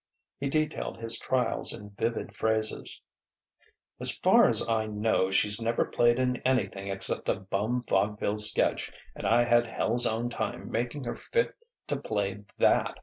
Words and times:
He 0.39 0.49
detailed 0.49 0.97
his 0.97 1.19
trials 1.19 1.71
in 1.73 1.91
vivid 1.91 2.35
phrases: 2.35 3.03
"As 3.99 4.17
far 4.17 4.49
as 4.49 4.67
I 4.67 4.87
know, 4.87 5.29
she's 5.29 5.61
never 5.61 5.85
played 5.85 6.17
in 6.17 6.37
anything 6.37 6.87
except 6.87 7.29
a 7.29 7.35
bum 7.35 7.83
vaudeville 7.87 8.39
sketch, 8.39 8.91
and 9.15 9.27
I 9.27 9.43
had 9.43 9.67
hell's 9.67 10.07
own 10.07 10.29
time 10.29 10.71
making 10.71 11.03
her 11.03 11.15
fit 11.15 11.55
to 11.85 11.97
play 11.97 12.43
that. 12.57 12.99